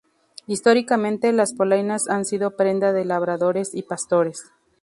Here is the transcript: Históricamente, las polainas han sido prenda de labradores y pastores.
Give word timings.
Históricamente, 0.47 1.31
las 1.31 1.53
polainas 1.53 2.07
han 2.09 2.25
sido 2.25 2.55
prenda 2.57 2.91
de 2.91 3.05
labradores 3.05 3.75
y 3.75 3.83
pastores. 3.83 4.45